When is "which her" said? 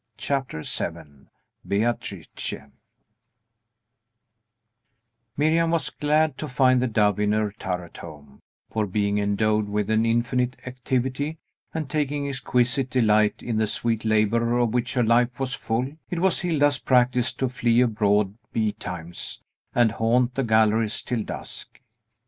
14.73-15.03